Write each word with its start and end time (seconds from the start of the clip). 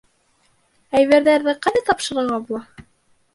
Әйберҙәрҙе 0.99 1.55
ҡайҙа 1.67 1.83
тапшырырға 1.91 2.41
була? 2.49 2.65